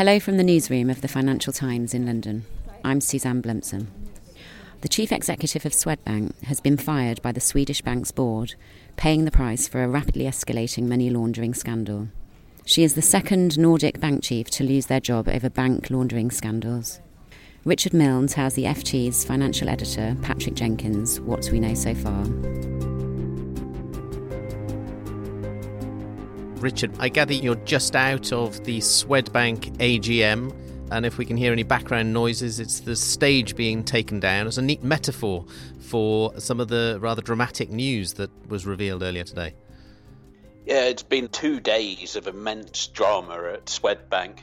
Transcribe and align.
Hello 0.00 0.18
from 0.18 0.38
the 0.38 0.44
newsroom 0.44 0.88
of 0.88 1.02
the 1.02 1.08
Financial 1.08 1.52
Times 1.52 1.92
in 1.92 2.06
London. 2.06 2.46
I'm 2.82 3.02
Suzanne 3.02 3.42
Blumsom. 3.42 3.88
The 4.80 4.88
chief 4.88 5.12
executive 5.12 5.66
of 5.66 5.72
Swedbank 5.72 6.42
has 6.44 6.58
been 6.58 6.78
fired 6.78 7.20
by 7.20 7.32
the 7.32 7.40
Swedish 7.40 7.82
bank's 7.82 8.10
board, 8.10 8.54
paying 8.96 9.26
the 9.26 9.30
price 9.30 9.68
for 9.68 9.84
a 9.84 9.88
rapidly 9.88 10.24
escalating 10.24 10.84
money 10.84 11.10
laundering 11.10 11.52
scandal. 11.52 12.08
She 12.64 12.82
is 12.82 12.94
the 12.94 13.02
second 13.02 13.58
Nordic 13.58 14.00
bank 14.00 14.22
chief 14.22 14.48
to 14.52 14.64
lose 14.64 14.86
their 14.86 15.00
job 15.00 15.28
over 15.28 15.50
bank 15.50 15.90
laundering 15.90 16.30
scandals. 16.30 17.00
Richard 17.66 17.92
Milne 17.92 18.26
tells 18.26 18.54
the 18.54 18.64
FT's 18.64 19.22
financial 19.22 19.68
editor, 19.68 20.16
Patrick 20.22 20.54
Jenkins, 20.54 21.20
what 21.20 21.50
we 21.52 21.60
know 21.60 21.74
so 21.74 21.94
far. 21.94 22.24
Richard, 26.60 26.92
I 26.98 27.08
gather 27.08 27.32
you're 27.32 27.54
just 27.54 27.96
out 27.96 28.32
of 28.32 28.64
the 28.64 28.78
Swedbank 28.80 29.78
AGM, 29.78 30.54
and 30.90 31.06
if 31.06 31.16
we 31.16 31.24
can 31.24 31.38
hear 31.38 31.52
any 31.52 31.62
background 31.62 32.12
noises, 32.12 32.60
it's 32.60 32.80
the 32.80 32.96
stage 32.96 33.56
being 33.56 33.82
taken 33.82 34.20
down 34.20 34.46
as 34.46 34.58
a 34.58 34.62
neat 34.62 34.82
metaphor 34.82 35.46
for 35.80 36.38
some 36.38 36.60
of 36.60 36.68
the 36.68 36.98
rather 37.00 37.22
dramatic 37.22 37.70
news 37.70 38.12
that 38.14 38.30
was 38.48 38.66
revealed 38.66 39.02
earlier 39.02 39.24
today. 39.24 39.54
Yeah, 40.66 40.84
it's 40.84 41.02
been 41.02 41.28
two 41.28 41.60
days 41.60 42.14
of 42.14 42.26
immense 42.26 42.88
drama 42.88 43.52
at 43.54 43.66
Swedbank. 43.66 44.40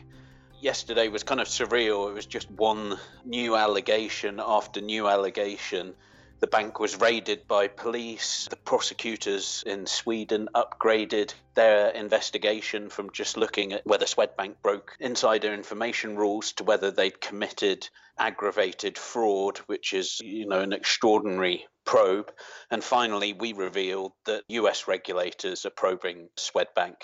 Yesterday 0.59 1.09
was 1.09 1.21
kind 1.21 1.39
of 1.39 1.47
surreal. 1.47 2.09
It 2.09 2.13
was 2.13 2.25
just 2.25 2.49
one 2.49 2.97
new 3.25 3.55
allegation 3.55 4.41
after 4.43 4.81
new 4.81 5.07
allegation 5.07 5.93
the 6.39 6.47
bank 6.47 6.79
was 6.79 6.99
raided 6.99 7.47
by 7.47 7.67
police. 7.67 8.47
The 8.49 8.55
prosecutors 8.55 9.63
in 9.65 9.87
Sweden 9.87 10.49
upgraded 10.53 11.33
their 11.55 11.89
investigation 11.89 12.89
from 12.89 13.11
just 13.11 13.37
looking 13.37 13.73
at 13.73 13.85
whether 13.85 14.05
Swedbank 14.05 14.61
broke 14.61 14.95
insider 14.99 15.53
information 15.53 16.15
rules 16.15 16.53
to 16.53 16.63
whether 16.63 16.91
they'd 16.91 17.19
committed 17.19 17.89
aggravated 18.19 18.97
fraud, 18.97 19.57
which 19.67 19.93
is, 19.93 20.19
you 20.21 20.47
know, 20.47 20.61
an 20.61 20.73
extraordinary 20.73 21.65
probe. 21.85 22.31
And 22.69 22.83
finally, 22.83 23.33
we 23.33 23.53
revealed 23.53 24.11
that 24.25 24.43
US 24.49 24.87
regulators 24.87 25.65
are 25.65 25.71
probing 25.71 26.29
Swedbank 26.37 26.95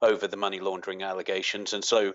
over 0.00 0.28
the 0.28 0.36
money 0.36 0.60
laundering 0.60 1.02
allegations. 1.02 1.72
And 1.72 1.84
so 1.84 2.12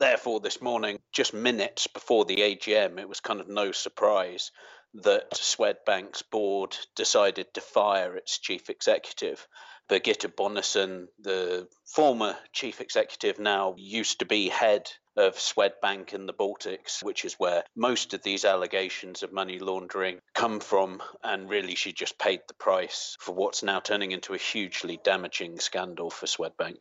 therefore, 0.00 0.40
this 0.40 0.62
morning, 0.62 1.00
just 1.12 1.34
minutes 1.34 1.86
before 1.86 2.24
the 2.24 2.36
AGM, 2.36 2.98
it 2.98 3.08
was 3.08 3.20
kind 3.20 3.40
of 3.40 3.48
no 3.48 3.72
surprise 3.72 4.50
that 4.94 5.32
Swedbank's 5.32 6.22
board 6.22 6.76
decided 6.94 7.52
to 7.54 7.60
fire 7.60 8.16
its 8.16 8.38
chief 8.38 8.70
executive. 8.70 9.46
Birgitta 9.88 10.28
Bonnesen, 10.28 11.08
the 11.18 11.68
former 11.84 12.36
chief 12.52 12.80
executive, 12.80 13.38
now 13.38 13.74
used 13.76 14.20
to 14.20 14.24
be 14.24 14.48
head 14.48 14.90
of 15.16 15.36
Swedbank 15.36 16.14
in 16.14 16.26
the 16.26 16.32
Baltics, 16.32 17.02
which 17.02 17.24
is 17.24 17.34
where 17.34 17.64
most 17.76 18.14
of 18.14 18.22
these 18.22 18.44
allegations 18.44 19.22
of 19.22 19.32
money 19.32 19.58
laundering 19.58 20.20
come 20.34 20.60
from. 20.60 21.02
And 21.22 21.48
really, 21.48 21.74
she 21.74 21.92
just 21.92 22.18
paid 22.18 22.40
the 22.48 22.54
price 22.54 23.16
for 23.20 23.34
what's 23.34 23.62
now 23.62 23.80
turning 23.80 24.12
into 24.12 24.32
a 24.32 24.38
hugely 24.38 24.98
damaging 25.04 25.58
scandal 25.58 26.10
for 26.10 26.26
Swedbank. 26.26 26.78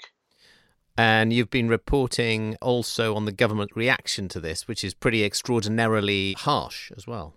And 0.95 1.33
you've 1.33 1.49
been 1.49 1.69
reporting 1.69 2.55
also 2.61 3.15
on 3.15 3.25
the 3.25 3.31
government 3.31 3.71
reaction 3.75 4.29
to 4.29 4.39
this, 4.39 4.67
which 4.67 4.83
is 4.83 4.93
pretty 4.93 5.23
extraordinarily 5.23 6.33
harsh 6.37 6.91
as 6.95 7.07
well. 7.07 7.33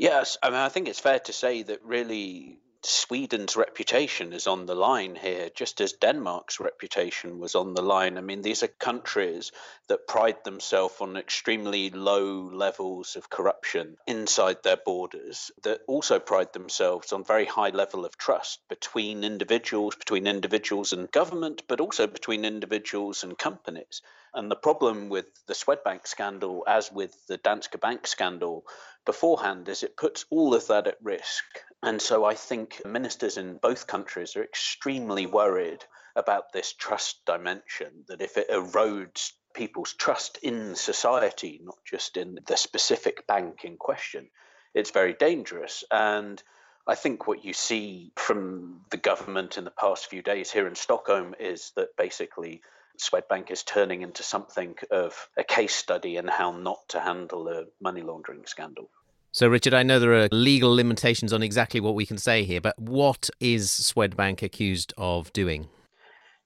Yes, 0.00 0.38
I 0.42 0.48
mean, 0.48 0.58
I 0.58 0.70
think 0.70 0.88
it's 0.88 0.98
fair 0.98 1.18
to 1.18 1.32
say 1.34 1.62
that 1.64 1.84
really 1.84 2.58
Sweden's 2.82 3.56
reputation 3.56 4.32
is 4.32 4.46
on 4.46 4.64
the 4.64 4.74
line 4.74 5.14
here, 5.14 5.50
just 5.50 5.82
as 5.82 5.92
Denmark's 5.92 6.60
reputation 6.60 7.38
was 7.38 7.54
on 7.54 7.74
the 7.74 7.82
line. 7.82 8.16
I 8.16 8.22
mean, 8.22 8.40
these 8.40 8.62
are 8.62 8.68
countries 8.68 9.52
that 9.88 10.06
pride 10.06 10.44
themselves 10.44 10.94
on 11.00 11.18
extremely 11.18 11.90
low 11.90 12.48
levels 12.50 13.16
of 13.16 13.28
corruption 13.28 13.98
inside 14.06 14.62
their 14.62 14.78
borders, 14.78 15.50
that 15.62 15.82
also 15.86 16.18
pride 16.18 16.54
themselves 16.54 17.12
on 17.12 17.22
very 17.22 17.44
high 17.44 17.68
level 17.68 18.06
of 18.06 18.16
trust 18.16 18.60
between 18.70 19.24
individuals, 19.24 19.94
between 19.96 20.26
individuals 20.26 20.94
and 20.94 21.12
government, 21.12 21.64
but 21.68 21.80
also 21.80 22.06
between 22.06 22.46
individuals 22.46 23.24
and 23.24 23.36
companies. 23.36 24.00
And 24.32 24.50
the 24.50 24.56
problem 24.56 25.10
with 25.10 25.26
the 25.46 25.54
Swedbank 25.54 26.06
scandal, 26.06 26.64
as 26.66 26.90
with 26.90 27.26
the 27.26 27.36
Danske 27.36 27.78
Bank 27.78 28.06
scandal 28.06 28.64
beforehand, 29.04 29.68
is 29.68 29.82
it 29.82 29.98
puts 29.98 30.24
all 30.30 30.54
of 30.54 30.66
that 30.68 30.86
at 30.86 30.96
risk. 31.02 31.44
And 31.82 32.00
so 32.00 32.24
I 32.24 32.34
think 32.34 32.84
ministers 32.84 33.38
in 33.38 33.56
both 33.56 33.86
countries 33.86 34.36
are 34.36 34.44
extremely 34.44 35.26
worried 35.26 35.84
about 36.14 36.52
this 36.52 36.72
trust 36.74 37.24
dimension, 37.24 38.04
that 38.08 38.20
if 38.20 38.36
it 38.36 38.50
erodes 38.50 39.32
people's 39.54 39.94
trust 39.94 40.38
in 40.42 40.74
society, 40.74 41.60
not 41.62 41.78
just 41.84 42.16
in 42.16 42.38
the 42.46 42.56
specific 42.56 43.26
bank 43.26 43.64
in 43.64 43.76
question, 43.76 44.28
it's 44.74 44.90
very 44.90 45.14
dangerous. 45.14 45.82
And 45.90 46.42
I 46.86 46.94
think 46.94 47.26
what 47.26 47.44
you 47.44 47.52
see 47.52 48.12
from 48.16 48.82
the 48.90 48.96
government 48.96 49.56
in 49.56 49.64
the 49.64 49.70
past 49.70 50.06
few 50.06 50.22
days 50.22 50.50
here 50.50 50.66
in 50.66 50.74
Stockholm 50.74 51.34
is 51.38 51.72
that 51.76 51.96
basically 51.96 52.62
Swedbank 52.98 53.50
is 53.50 53.62
turning 53.62 54.02
into 54.02 54.22
something 54.22 54.76
of 54.90 55.28
a 55.36 55.44
case 55.44 55.74
study 55.74 56.16
in 56.16 56.28
how 56.28 56.52
not 56.52 56.80
to 56.90 57.00
handle 57.00 57.48
a 57.48 57.64
money 57.80 58.02
laundering 58.02 58.44
scandal. 58.46 58.90
So, 59.32 59.46
Richard, 59.46 59.74
I 59.74 59.84
know 59.84 60.00
there 60.00 60.14
are 60.14 60.28
legal 60.32 60.74
limitations 60.74 61.32
on 61.32 61.42
exactly 61.42 61.78
what 61.78 61.94
we 61.94 62.04
can 62.04 62.18
say 62.18 62.42
here, 62.42 62.60
but 62.60 62.76
what 62.78 63.30
is 63.38 63.68
Swedbank 63.68 64.42
accused 64.42 64.92
of 64.98 65.32
doing? 65.32 65.68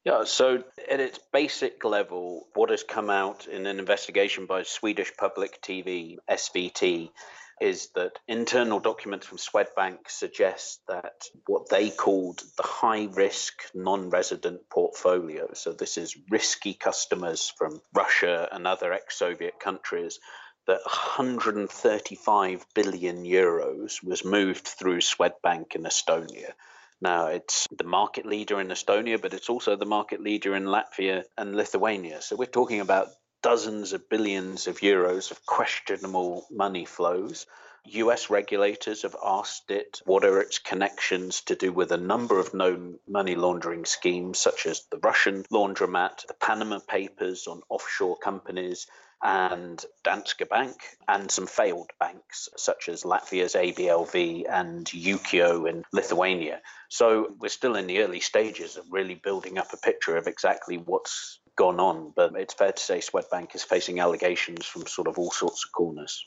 Yeah, 0.04 0.24
so 0.24 0.62
at 0.90 1.00
its 1.00 1.18
basic 1.32 1.82
level, 1.82 2.46
what 2.52 2.68
has 2.68 2.82
come 2.82 3.08
out 3.08 3.46
in 3.46 3.64
an 3.64 3.78
investigation 3.78 4.44
by 4.44 4.64
Swedish 4.64 5.16
Public 5.16 5.62
TV, 5.62 6.16
SVT, 6.30 7.08
is 7.58 7.88
that 7.94 8.18
internal 8.28 8.80
documents 8.80 9.26
from 9.26 9.38
Swedbank 9.38 10.10
suggest 10.10 10.80
that 10.88 11.24
what 11.46 11.70
they 11.70 11.88
called 11.88 12.42
the 12.58 12.64
high 12.64 13.06
risk 13.14 13.62
non 13.72 14.10
resident 14.10 14.68
portfolio, 14.68 15.48
so 15.54 15.72
this 15.72 15.96
is 15.96 16.18
risky 16.28 16.74
customers 16.74 17.50
from 17.56 17.80
Russia 17.94 18.46
and 18.52 18.66
other 18.66 18.92
ex 18.92 19.16
Soviet 19.16 19.58
countries, 19.58 20.18
that 20.66 20.80
135 20.84 22.66
billion 22.74 23.24
euros 23.24 24.02
was 24.02 24.24
moved 24.24 24.66
through 24.66 25.00
Swedbank 25.00 25.74
in 25.74 25.82
Estonia. 25.82 26.52
Now, 27.00 27.26
it's 27.26 27.66
the 27.70 27.84
market 27.84 28.24
leader 28.24 28.60
in 28.60 28.68
Estonia, 28.68 29.20
but 29.20 29.34
it's 29.34 29.50
also 29.50 29.76
the 29.76 29.84
market 29.84 30.20
leader 30.22 30.54
in 30.54 30.64
Latvia 30.64 31.24
and 31.36 31.54
Lithuania. 31.54 32.22
So 32.22 32.36
we're 32.36 32.46
talking 32.46 32.80
about 32.80 33.08
dozens 33.42 33.92
of 33.92 34.08
billions 34.08 34.66
of 34.66 34.78
euros 34.78 35.30
of 35.30 35.44
questionable 35.44 36.46
money 36.50 36.86
flows. 36.86 37.46
US 37.86 38.30
regulators 38.30 39.02
have 39.02 39.16
asked 39.22 39.70
it 39.70 40.00
what 40.06 40.24
are 40.24 40.40
its 40.40 40.58
connections 40.58 41.42
to 41.42 41.54
do 41.54 41.70
with 41.70 41.92
a 41.92 41.98
number 41.98 42.38
of 42.38 42.54
known 42.54 42.98
money 43.06 43.34
laundering 43.34 43.84
schemes, 43.84 44.38
such 44.38 44.64
as 44.64 44.86
the 44.90 44.96
Russian 44.96 45.44
laundromat, 45.52 46.26
the 46.26 46.32
Panama 46.32 46.78
Papers 46.78 47.46
on 47.46 47.60
offshore 47.68 48.16
companies, 48.16 48.86
and 49.24 49.82
Danske 50.04 50.48
Bank, 50.48 50.76
and 51.08 51.30
some 51.30 51.46
failed 51.46 51.90
banks 51.98 52.50
such 52.56 52.90
as 52.90 53.02
Latvia's 53.02 53.54
ABLV 53.54 54.44
and 54.48 54.86
Ukio 54.86 55.68
in 55.68 55.82
Lithuania. 55.92 56.60
So 56.90 57.34
we're 57.40 57.48
still 57.48 57.74
in 57.74 57.86
the 57.86 58.02
early 58.02 58.20
stages 58.20 58.76
of 58.76 58.84
really 58.90 59.14
building 59.14 59.56
up 59.56 59.72
a 59.72 59.78
picture 59.78 60.16
of 60.16 60.26
exactly 60.26 60.76
what's 60.76 61.40
gone 61.56 61.80
on, 61.80 62.12
but 62.14 62.34
it's 62.36 62.54
fair 62.54 62.72
to 62.72 62.82
say 62.82 62.98
Swedbank 62.98 63.54
is 63.54 63.64
facing 63.64 63.98
allegations 63.98 64.66
from 64.66 64.86
sort 64.86 65.08
of 65.08 65.18
all 65.18 65.30
sorts 65.30 65.64
of 65.64 65.72
corners. 65.72 66.26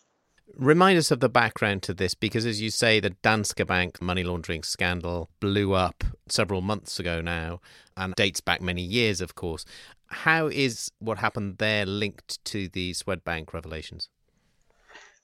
Remind 0.56 0.98
us 0.98 1.12
of 1.12 1.20
the 1.20 1.30
background 1.30 1.84
to 1.84 1.94
this 1.94 2.16
because, 2.16 2.46
as 2.46 2.62
you 2.62 2.70
say, 2.70 3.02
the 3.02 3.10
Danske 3.22 3.68
Bank 3.68 4.02
money 4.02 4.24
laundering 4.24 4.64
scandal 4.64 5.30
blew 5.42 5.74
up 5.74 6.06
several 6.30 6.62
months 6.62 7.00
ago 7.00 7.20
now 7.20 7.60
and 7.98 8.16
dates 8.16 8.40
back 8.40 8.62
many 8.62 8.82
years, 8.82 9.20
of 9.20 9.36
course. 9.36 9.66
How 10.10 10.48
is 10.48 10.92
what 11.00 11.18
happened 11.18 11.58
there 11.58 11.86
linked 11.86 12.44
to 12.46 12.68
the 12.70 12.94
Swedbank 12.94 13.54
revelations? 13.54 14.10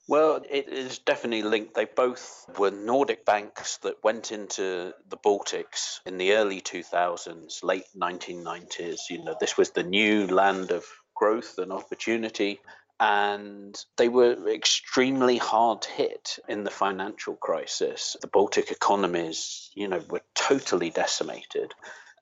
Well, 0.06 0.42
it 0.50 0.68
is 0.68 0.98
definitely 0.98 1.42
linked. 1.42 1.74
They 1.74 1.86
both 1.86 2.44
were 2.58 2.70
Nordic 2.70 3.24
banks 3.24 3.78
that 3.78 4.04
went 4.04 4.32
into 4.32 4.92
the 5.08 5.16
Baltics 5.16 6.00
in 6.04 6.18
the 6.18 6.34
early 6.34 6.60
2000s, 6.60 7.62
late 7.62 7.86
1990s. 7.96 8.98
You 9.08 9.24
know, 9.24 9.34
this 9.40 9.56
was 9.56 9.70
the 9.70 9.82
new 9.82 10.26
land 10.26 10.70
of 10.70 10.84
growth 11.14 11.58
and 11.58 11.72
opportunity. 11.72 12.60
And 13.00 13.82
they 13.96 14.08
were 14.08 14.36
extremely 14.48 15.38
hard 15.38 15.86
hit 15.86 16.38
in 16.48 16.64
the 16.64 16.70
financial 16.70 17.34
crisis. 17.36 18.14
The 18.20 18.28
Baltic 18.28 18.70
economies, 18.70 19.70
you 19.74 19.88
know, 19.88 20.02
were 20.10 20.22
totally 20.34 20.90
decimated. 20.90 21.72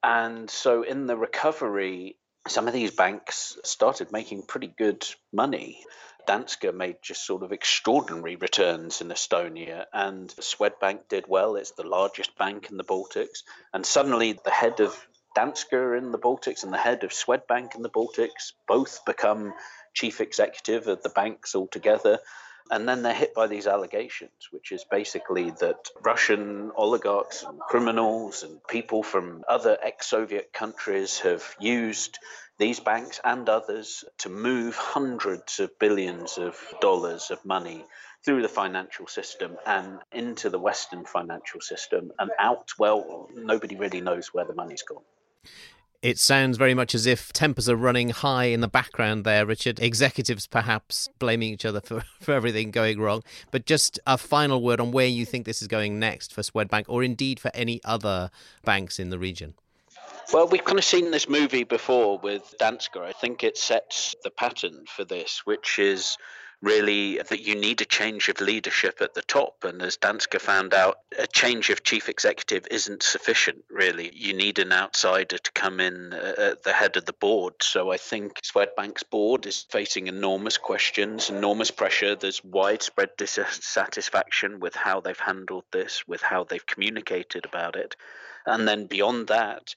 And 0.04 0.48
so 0.48 0.82
in 0.82 1.06
the 1.06 1.16
recovery, 1.16 2.16
some 2.48 2.66
of 2.66 2.74
these 2.74 2.90
banks 2.90 3.58
started 3.64 4.12
making 4.12 4.42
pretty 4.42 4.72
good 4.76 5.06
money. 5.32 5.84
Danske 6.26 6.72
made 6.72 6.96
just 7.02 7.26
sort 7.26 7.42
of 7.42 7.52
extraordinary 7.52 8.36
returns 8.36 9.00
in 9.00 9.08
Estonia, 9.08 9.86
and 9.92 10.28
Swedbank 10.30 11.08
did 11.08 11.26
well. 11.28 11.56
It's 11.56 11.72
the 11.72 11.86
largest 11.86 12.36
bank 12.38 12.70
in 12.70 12.76
the 12.76 12.84
Baltics. 12.84 13.42
And 13.72 13.84
suddenly, 13.84 14.38
the 14.44 14.50
head 14.50 14.80
of 14.80 15.06
Danske 15.36 15.98
in 15.98 16.12
the 16.12 16.18
Baltics 16.18 16.62
and 16.62 16.72
the 16.72 16.78
head 16.78 17.04
of 17.04 17.10
Swedbank 17.10 17.74
in 17.74 17.82
the 17.82 17.90
Baltics 17.90 18.52
both 18.68 19.04
become 19.04 19.52
chief 19.94 20.20
executive 20.20 20.88
of 20.88 21.02
the 21.02 21.08
banks 21.08 21.54
altogether. 21.54 22.18
And 22.70 22.88
then 22.88 23.02
they're 23.02 23.14
hit 23.14 23.34
by 23.34 23.46
these 23.46 23.66
allegations, 23.66 24.48
which 24.50 24.72
is 24.72 24.84
basically 24.84 25.50
that 25.60 25.88
Russian 26.02 26.70
oligarchs 26.76 27.42
and 27.42 27.60
criminals 27.60 28.42
and 28.42 28.60
people 28.68 29.02
from 29.02 29.44
other 29.48 29.76
ex 29.82 30.06
Soviet 30.06 30.52
countries 30.52 31.20
have 31.20 31.44
used 31.60 32.18
these 32.58 32.80
banks 32.80 33.20
and 33.24 33.48
others 33.48 34.04
to 34.18 34.28
move 34.28 34.76
hundreds 34.76 35.58
of 35.60 35.78
billions 35.78 36.38
of 36.38 36.56
dollars 36.80 37.30
of 37.30 37.44
money 37.44 37.84
through 38.24 38.42
the 38.42 38.48
financial 38.48 39.06
system 39.06 39.56
and 39.66 39.98
into 40.12 40.48
the 40.48 40.58
Western 40.58 41.04
financial 41.04 41.60
system 41.60 42.12
and 42.18 42.30
out. 42.38 42.70
Well, 42.78 43.28
nobody 43.34 43.76
really 43.76 44.00
knows 44.00 44.28
where 44.32 44.44
the 44.44 44.54
money's 44.54 44.82
gone. 44.82 45.02
It 46.02 46.18
sounds 46.18 46.58
very 46.58 46.74
much 46.74 46.96
as 46.96 47.06
if 47.06 47.32
tempers 47.32 47.68
are 47.68 47.76
running 47.76 48.10
high 48.10 48.46
in 48.46 48.60
the 48.60 48.66
background 48.66 49.22
there, 49.22 49.46
Richard. 49.46 49.78
Executives 49.78 50.48
perhaps 50.48 51.08
blaming 51.20 51.52
each 51.52 51.64
other 51.64 51.80
for, 51.80 52.00
for 52.20 52.34
everything 52.34 52.72
going 52.72 53.00
wrong. 53.00 53.22
But 53.52 53.66
just 53.66 54.00
a 54.04 54.18
final 54.18 54.60
word 54.60 54.80
on 54.80 54.90
where 54.90 55.06
you 55.06 55.24
think 55.24 55.46
this 55.46 55.62
is 55.62 55.68
going 55.68 56.00
next 56.00 56.34
for 56.34 56.42
Swedbank 56.42 56.86
or 56.88 57.04
indeed 57.04 57.38
for 57.38 57.52
any 57.54 57.80
other 57.84 58.30
banks 58.64 58.98
in 58.98 59.10
the 59.10 59.18
region. 59.18 59.54
Well, 60.32 60.48
we've 60.48 60.64
kind 60.64 60.78
of 60.78 60.84
seen 60.84 61.12
this 61.12 61.28
movie 61.28 61.64
before 61.64 62.18
with 62.18 62.52
Danske. 62.58 63.00
I 63.00 63.12
think 63.12 63.44
it 63.44 63.56
sets 63.56 64.16
the 64.24 64.30
pattern 64.30 64.84
for 64.88 65.04
this, 65.04 65.42
which 65.44 65.78
is 65.78 66.16
really 66.62 67.18
that 67.18 67.40
you 67.40 67.56
need 67.56 67.80
a 67.80 67.84
change 67.84 68.28
of 68.28 68.40
leadership 68.40 69.00
at 69.00 69.14
the 69.14 69.22
top. 69.22 69.64
And 69.64 69.82
as 69.82 69.96
Danske 69.96 70.40
found 70.40 70.72
out, 70.72 70.98
a 71.18 71.26
change 71.26 71.70
of 71.70 71.82
chief 71.82 72.08
executive 72.08 72.66
isn't 72.70 73.02
sufficient, 73.02 73.64
really. 73.68 74.12
You 74.14 74.32
need 74.32 74.60
an 74.60 74.72
outsider 74.72 75.38
to 75.38 75.52
come 75.52 75.80
in 75.80 76.12
uh, 76.12 76.34
at 76.38 76.62
the 76.62 76.72
head 76.72 76.96
of 76.96 77.04
the 77.04 77.12
board. 77.12 77.54
So 77.62 77.90
I 77.90 77.96
think 77.96 78.40
Swedbank's 78.42 79.02
board 79.02 79.44
is 79.46 79.66
facing 79.70 80.06
enormous 80.06 80.56
questions, 80.56 81.28
enormous 81.30 81.72
pressure. 81.72 82.14
There's 82.14 82.44
widespread 82.44 83.10
dissatisfaction 83.18 84.60
with 84.60 84.76
how 84.76 85.00
they've 85.00 85.18
handled 85.18 85.64
this, 85.72 86.06
with 86.06 86.22
how 86.22 86.44
they've 86.44 86.64
communicated 86.64 87.44
about 87.44 87.74
it. 87.74 87.96
And 88.46 88.66
then 88.66 88.86
beyond 88.86 89.28
that, 89.28 89.74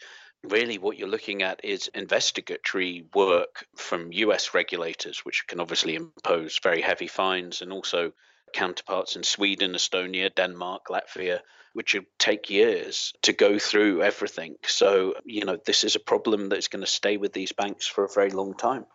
really 0.52 0.78
what 0.78 0.98
you're 0.98 1.08
looking 1.08 1.44
at 1.44 1.64
is 1.64 1.90
investigatory 1.94 3.06
work 3.14 3.66
from 3.76 4.12
US 4.12 4.54
regulators, 4.54 5.20
which 5.20 5.46
can 5.48 5.60
obviously 5.60 5.96
impose 5.96 6.60
very 6.62 6.82
heavy 6.82 7.08
fines, 7.08 7.62
and 7.62 7.72
also 7.72 8.14
counterparts 8.54 9.16
in 9.16 9.24
Sweden, 9.24 9.74
Estonia, 9.74 10.34
Denmark, 10.34 10.88
Latvia, 10.90 11.40
which 11.74 11.94
would 11.94 12.06
take 12.18 12.50
years 12.50 13.14
to 13.24 13.34
go 13.34 13.60
through 13.60 14.02
everything. 14.02 14.56
So, 14.66 15.16
you 15.26 15.44
know, 15.44 15.58
this 15.66 15.84
is 15.84 15.96
a 15.96 16.00
problem 16.00 16.50
that's 16.50 16.70
going 16.70 16.84
to 16.84 16.88
stay 16.90 17.18
with 17.18 17.34
these 17.34 17.52
banks 17.52 17.86
for 17.86 18.06
a 18.06 18.10
very 18.10 18.30
long 18.30 18.56
time. 18.56 18.86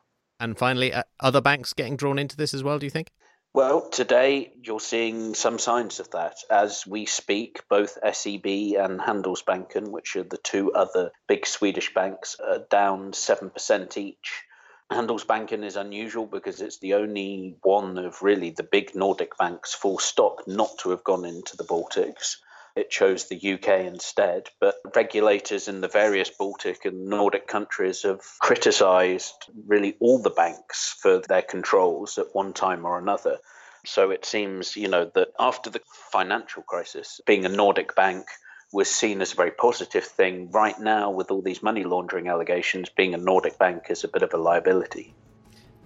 And 0.40 0.56
finally, 0.56 0.92
uh, 0.92 1.02
other 1.20 1.42
banks 1.42 1.74
getting 1.74 1.96
drawn 1.96 2.18
into 2.18 2.36
this 2.36 2.54
as 2.54 2.64
well, 2.64 2.78
do 2.78 2.86
you 2.86 2.90
think? 2.90 3.10
Well, 3.52 3.88
today 3.90 4.52
you're 4.62 4.78
seeing 4.78 5.34
some 5.34 5.58
signs 5.58 5.98
of 5.98 6.12
that. 6.12 6.36
As 6.48 6.86
we 6.86 7.04
speak, 7.06 7.68
both 7.68 7.98
SEB 8.12 8.46
and 8.78 9.00
Handelsbanken, 9.00 9.88
which 9.88 10.14
are 10.14 10.22
the 10.22 10.38
two 10.38 10.72
other 10.72 11.10
big 11.26 11.46
Swedish 11.46 11.92
banks, 11.92 12.36
are 12.38 12.60
down 12.70 13.10
7% 13.10 13.96
each. 13.96 14.44
Handelsbanken 14.92 15.64
is 15.64 15.74
unusual 15.74 16.26
because 16.26 16.60
it's 16.60 16.78
the 16.78 16.94
only 16.94 17.56
one 17.62 17.98
of 17.98 18.22
really 18.22 18.50
the 18.50 18.62
big 18.62 18.94
Nordic 18.94 19.36
banks, 19.36 19.74
full 19.74 19.98
stop, 19.98 20.46
not 20.46 20.70
to 20.78 20.90
have 20.90 21.02
gone 21.02 21.24
into 21.24 21.56
the 21.56 21.64
Baltics 21.64 22.36
it 22.76 22.90
chose 22.90 23.28
the 23.28 23.54
UK 23.54 23.86
instead. 23.86 24.48
But 24.60 24.76
regulators 24.94 25.68
in 25.68 25.80
the 25.80 25.88
various 25.88 26.30
Baltic 26.30 26.84
and 26.84 27.06
Nordic 27.06 27.46
countries 27.46 28.02
have 28.02 28.20
criticised 28.40 29.50
really 29.66 29.96
all 30.00 30.20
the 30.22 30.30
banks 30.30 30.96
for 31.00 31.20
their 31.28 31.42
controls 31.42 32.18
at 32.18 32.34
one 32.34 32.52
time 32.52 32.84
or 32.84 32.98
another. 32.98 33.38
So 33.84 34.10
it 34.10 34.24
seems, 34.24 34.76
you 34.76 34.88
know, 34.88 35.10
that 35.14 35.28
after 35.38 35.70
the 35.70 35.80
financial 36.12 36.62
crisis, 36.62 37.20
being 37.26 37.44
a 37.44 37.48
Nordic 37.48 37.96
bank 37.96 38.26
was 38.72 38.88
seen 38.88 39.20
as 39.20 39.32
a 39.32 39.36
very 39.36 39.50
positive 39.50 40.04
thing. 40.04 40.50
Right 40.50 40.78
now, 40.78 41.10
with 41.10 41.30
all 41.30 41.42
these 41.42 41.62
money 41.62 41.84
laundering 41.84 42.28
allegations, 42.28 42.88
being 42.88 43.14
a 43.14 43.18
Nordic 43.18 43.58
bank 43.58 43.84
is 43.88 44.04
a 44.04 44.08
bit 44.08 44.22
of 44.22 44.32
a 44.32 44.36
liability. 44.36 45.14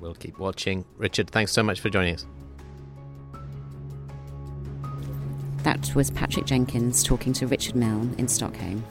We'll 0.01 0.15
keep 0.15 0.39
watching. 0.39 0.85
Richard, 0.97 1.31
thanks 1.31 1.53
so 1.53 1.63
much 1.63 1.81
for 1.81 1.89
joining 1.89 2.15
us. 2.17 2.27
That 5.65 5.95
was 5.95 6.11
Patrick 6.11 6.45
Jenkins 6.45 7.03
talking 7.03 7.33
to 7.33 7.47
Richard 7.47 7.75
Milne 7.75 8.15
in 8.19 8.29
Stockholm. 8.29 8.85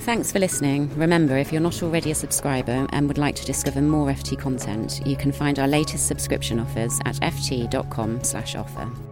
Thanks 0.00 0.30
for 0.30 0.38
listening. 0.38 0.94
Remember, 0.96 1.38
if 1.38 1.52
you're 1.52 1.62
not 1.62 1.82
already 1.82 2.10
a 2.10 2.14
subscriber 2.14 2.86
and 2.90 3.08
would 3.08 3.16
like 3.16 3.36
to 3.36 3.44
discover 3.46 3.80
more 3.80 4.08
FT 4.08 4.38
content, 4.38 5.00
you 5.06 5.16
can 5.16 5.32
find 5.32 5.58
our 5.58 5.68
latest 5.68 6.06
subscription 6.06 6.60
offers 6.60 7.00
at 7.06 7.16
ft.com/offer. 7.22 9.11